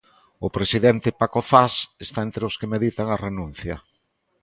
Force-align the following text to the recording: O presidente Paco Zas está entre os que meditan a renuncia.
O 0.45 0.47
presidente 0.55 1.15
Paco 1.19 1.41
Zas 1.49 1.73
está 2.05 2.19
entre 2.27 2.43
os 2.49 2.57
que 2.59 2.71
meditan 2.73 3.07
a 3.09 3.21
renuncia. 3.27 3.75